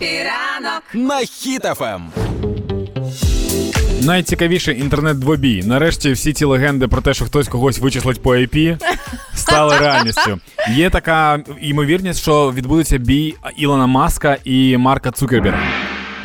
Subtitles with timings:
[0.00, 0.82] ранок.
[0.94, 2.02] на Хіт FM.
[4.02, 5.62] Найцікавіший інтернет-двобій.
[5.66, 8.78] Нарешті всі ці легенди про те, що хтось когось вичислить по IP,
[9.34, 10.38] стали реальністю.
[10.70, 15.62] Є така ймовірність, що відбудеться бій Ілона Маска і Марка Цукерберга.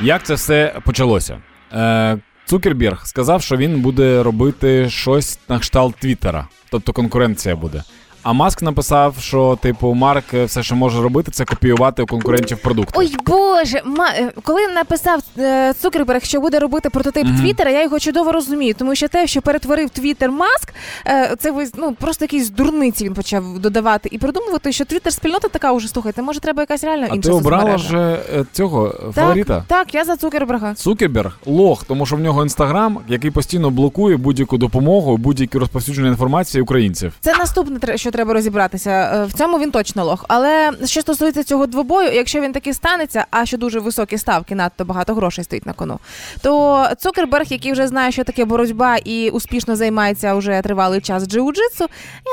[0.02, 1.38] Як це все почалося?
[1.74, 7.84] Е, Цукерберг сказав, що він буде робити щось на кшталт Твіттера, тобто конкуренція буде.
[8.26, 12.58] А Маск написав, що типу Марк е, все, що може робити, це копіювати у конкурентів
[12.58, 12.94] продукти.
[12.96, 17.28] Ой Боже, ма е, коли написав е, Цукерберг, що буде робити прототип.
[17.40, 20.74] Твіттера, я його чудово розумію, тому що те, що перетворив Твіттер Маск,
[21.08, 25.72] е, це ну просто якісь дурниці він почав додавати і придумувати, що Твіттер спільнота така
[25.72, 26.22] уже слухайте.
[26.22, 29.56] Може, треба якась реально а інша ти обрала вже е, цього фаворита?
[29.56, 30.74] Так, так, я за Цукерберга.
[30.74, 36.62] Цукерберг лох, тому що в нього інстаграм, який постійно блокує будь-яку допомогу, будь-які розповсюдження інформації
[36.62, 37.14] українців.
[37.22, 38.90] Це наступне, що треба розібратися.
[38.92, 40.26] Е, В цьому він точно лох.
[40.28, 44.86] Але що стосується цього двобою, якщо він таки станеться, а що дуже високі ставки, надто
[44.86, 46.00] багато грошей стоїть на кону,
[46.42, 51.88] то Цукерберг, який вже знає, що таке боротьба і успішно займається вже тривалий час джиу-джитсу,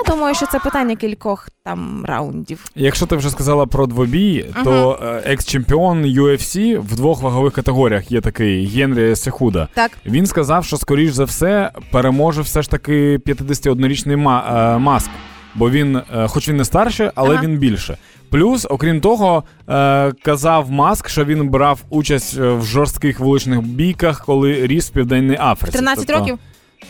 [0.07, 2.65] я думаю, що це питання кількох там раундів.
[2.75, 8.21] Якщо ти вже сказала про двобій, то е, екс-чемпіон UFC в двох вагових категоріях є
[8.21, 9.69] такий Генрі Сехуда.
[9.75, 15.11] Так, Він сказав, що скоріш за все переможе все ж таки 51-річний ма- е, маск.
[15.55, 17.45] Бо він, е, хоч він не старший, але Ага.
[17.45, 17.97] він більше.
[18.31, 24.25] Плюс, окрім того, е, казав Маск, що він брав участь е, в жорстких вуличних бійках,
[24.25, 25.73] коли ріс в Південній Африці.
[25.73, 26.39] 13 Тобто, років.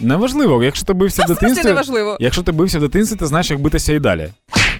[0.00, 1.68] Неважливо, якщо ти бився в дитинстві.
[1.68, 2.16] неважливо.
[2.20, 4.28] Якщо ти бився в дитинстві, ти знаєш, як битися і далі.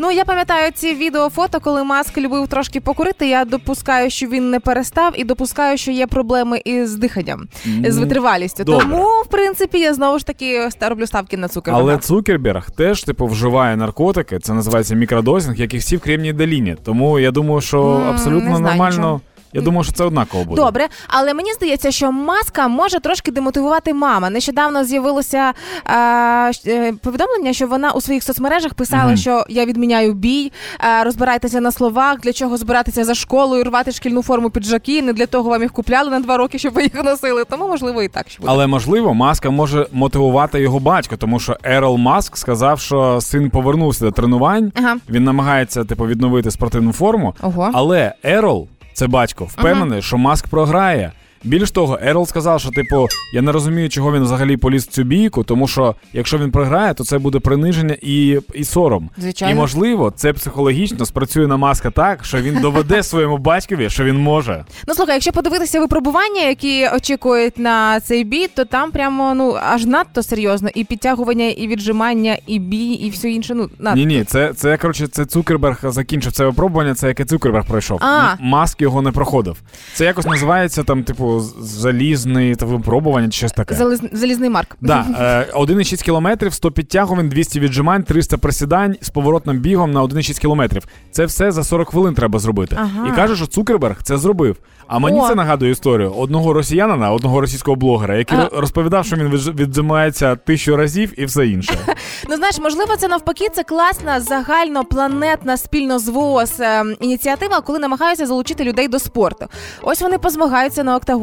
[0.02, 3.28] Ну я пам'ятаю ці відео фото, коли Маск любив трошки покурити.
[3.28, 7.48] Я допускаю, що він не перестав, і допускаю, що є проблеми із диханням,
[7.88, 8.64] з витривалістю.
[8.64, 8.86] добре.
[8.86, 11.88] Тому, в принципі, я знову ж таки роблю ставки на Цукерберга.
[11.88, 14.38] Але Цукерберг теж типу вживає наркотики.
[14.38, 16.76] Це називається мікродозінг, як і всі в Кремній доліні.
[16.84, 18.96] Тому я думаю, що абсолютно знаю нормально.
[18.96, 19.20] нічого.
[19.52, 20.62] Я думаю, що це однаково буде.
[20.62, 24.30] Добре, але мені здається, що маска може трошки демотивувати мама.
[24.30, 25.52] Нещодавно з'явилося
[25.86, 29.16] е, е, повідомлення, що вона у своїх соцмережах писала, Мгм.
[29.16, 30.52] що я відміняю бій,
[31.00, 35.02] е, розбирайтеся на словах, для чого збиратися за школою, рвати шкільну форму піджаки.
[35.02, 37.44] Не для того вам їх купляли на два роки, щоб ви їх носили.
[37.44, 38.52] Тому можливо і так що буде.
[38.52, 44.04] Але можливо, маска може мотивувати його батько, тому що Ерол Маск сказав, що син повернувся
[44.04, 44.72] до тренувань.
[44.74, 44.96] Ага.
[45.10, 47.34] Він намагається типу відновити спортивну форму.
[47.42, 47.70] Ого.
[47.74, 51.12] Але Ерол, це батько, впевнений, що Маск програє.
[51.44, 55.02] Більш того, Ерол сказав, що типу, я не розумію, чого він взагалі поліз в цю
[55.02, 59.10] бійку, тому що якщо він програє, то це буде приниження і, і сором.
[59.18, 59.54] Звичайно.
[59.54, 64.16] І можливо, це психологічно спрацює на маска так, що він доведе своєму батькові, що він
[64.18, 64.64] може.
[64.88, 69.86] Ну слухай, якщо подивитися випробування, які очікують на цей бій, то там прямо ну аж
[69.86, 70.68] надто серйозно.
[70.74, 73.54] І підтягування, і віджимання, і бій, і все інше.
[73.54, 73.98] Ну надто.
[73.98, 77.98] Ні, ні, це, це коротше, це Цукерберг закінчив це випробування, це яке Цукерберг пройшов.
[78.02, 78.34] А.
[78.40, 79.56] Маск його не проходив.
[79.94, 83.74] Це якось називається там, типу, залізний та випробування чи щось таке.
[83.74, 84.00] Заліз...
[84.12, 84.76] Залізний марк.
[84.80, 85.06] Да,
[85.54, 90.82] е, 1,6 кілометрів, 100 підтягувань, 200 віджимань, 300 присідань з поворотним бігом на 1,6 кілометрів.
[91.10, 92.76] Це все за 40 хвилин треба зробити.
[92.80, 93.08] Ага.
[93.08, 94.56] І каже, що Цукерберг це зробив.
[94.86, 95.28] А мені О.
[95.28, 98.48] це нагадує історію одного росіянина, одного російського блогера, який А.
[98.52, 101.74] розповідав, що він відж- віджимається тисячу разів і все інше.
[102.28, 108.26] Ну знаєш, можливо, це навпаки, це класна загальнопланетна спільно з ВООЗ е, ініціатива, коли намагаються
[108.26, 109.46] залучити людей до спорту.
[109.82, 111.21] Ось вони позмагаються на октагоні,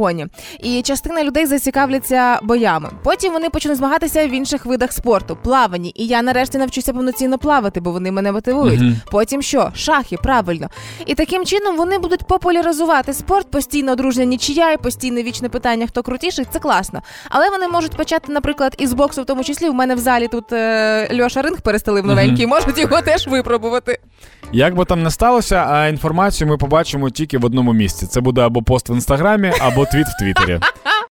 [0.59, 2.89] і частина людей зацікавляться боями.
[3.03, 5.91] Потім вони почнуть змагатися в інших видах спорту, плаванні.
[5.95, 8.79] І я нарешті навчуся повноцінно плавати, бо вони мене мотивують.
[8.79, 8.95] Мгм.
[9.11, 9.71] Потім що?
[9.75, 10.69] Шахи, правильно.
[11.05, 16.03] І таким чином вони будуть популяризувати спорт, постійно дружня нічия, і постійне вічне питання, хто
[16.03, 16.45] крутіший.
[16.51, 17.01] Це класно.
[17.29, 19.69] Але вони можуть почати, наприклад, із боксу, в тому числі.
[19.69, 23.99] В мене в залі тут е, Льоша Ринг перестелив новенький, можуть його теж випробувати.
[24.51, 28.05] Як би там не сталося, а інформацію ми побачимо тільки в одному місці.
[28.05, 30.59] Це буде або пост в інстаграмі, або твіт в Твіттері.